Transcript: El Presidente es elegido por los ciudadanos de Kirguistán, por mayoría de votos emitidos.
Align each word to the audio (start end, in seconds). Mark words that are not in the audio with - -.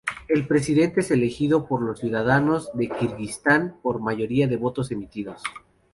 El 0.27 0.47
Presidente 0.47 1.01
es 1.01 1.11
elegido 1.11 1.67
por 1.67 1.83
los 1.83 1.99
ciudadanos 1.99 2.71
de 2.73 2.89
Kirguistán, 2.89 3.77
por 3.83 3.99
mayoría 4.01 4.47
de 4.47 4.57
votos 4.57 4.89
emitidos. 4.89 5.43